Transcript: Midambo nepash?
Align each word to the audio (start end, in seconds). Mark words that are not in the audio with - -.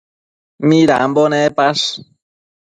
Midambo 0.67 1.23
nepash? 1.31 1.85